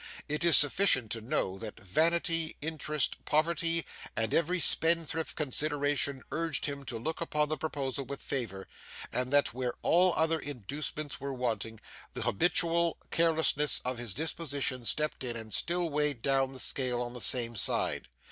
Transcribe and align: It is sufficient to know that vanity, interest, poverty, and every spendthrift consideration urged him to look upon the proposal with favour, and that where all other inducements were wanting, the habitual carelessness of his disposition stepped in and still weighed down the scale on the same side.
It 0.27 0.43
is 0.43 0.57
sufficient 0.57 1.11
to 1.11 1.21
know 1.21 1.59
that 1.59 1.79
vanity, 1.79 2.55
interest, 2.59 3.23
poverty, 3.23 3.85
and 4.15 4.33
every 4.33 4.59
spendthrift 4.59 5.35
consideration 5.35 6.23
urged 6.31 6.65
him 6.65 6.85
to 6.85 6.97
look 6.97 7.21
upon 7.21 7.49
the 7.49 7.55
proposal 7.57 8.03
with 8.05 8.19
favour, 8.19 8.67
and 9.13 9.31
that 9.31 9.53
where 9.53 9.75
all 9.83 10.15
other 10.17 10.39
inducements 10.39 11.19
were 11.19 11.35
wanting, 11.35 11.79
the 12.15 12.23
habitual 12.23 12.97
carelessness 13.11 13.79
of 13.85 13.99
his 13.99 14.15
disposition 14.15 14.85
stepped 14.85 15.23
in 15.23 15.37
and 15.37 15.53
still 15.53 15.87
weighed 15.87 16.23
down 16.23 16.51
the 16.51 16.59
scale 16.59 16.99
on 17.03 17.13
the 17.13 17.21
same 17.21 17.55
side. 17.55 18.07